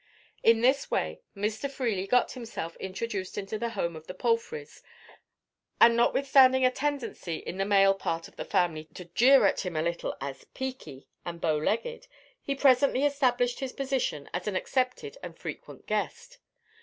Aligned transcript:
In 0.41 0.61
this 0.61 0.89
way, 0.89 1.21
Mr. 1.37 1.69
Freely 1.69 2.07
got 2.07 2.31
himself 2.31 2.75
introduced 2.77 3.37
into 3.37 3.59
the 3.59 3.69
home 3.77 3.95
of 3.95 4.07
the 4.07 4.15
Palfreys, 4.15 4.81
and 5.79 5.95
notwithstanding 5.95 6.65
a 6.65 6.71
tendency 6.71 7.35
in 7.35 7.59
the 7.59 7.65
male 7.65 7.93
part 7.93 8.27
of 8.27 8.35
the 8.35 8.43
family 8.43 8.85
to 8.95 9.05
jeer 9.05 9.45
at 9.45 9.59
him 9.63 9.75
a 9.75 9.81
little 9.83 10.17
as 10.19 10.43
"peaky" 10.55 11.07
and 11.23 11.39
bow 11.39 11.55
legged, 11.55 12.07
he 12.41 12.55
presently 12.55 13.05
established 13.05 13.59
his 13.59 13.73
position 13.73 14.27
as 14.33 14.47
an 14.47 14.55
accepted 14.55 15.17
and 15.21 15.37
frequent 15.37 15.85
guest. 15.85 16.39